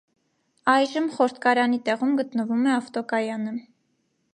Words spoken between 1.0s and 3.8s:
խորտկարանի տեղում գտնվում է ավտոկայանը։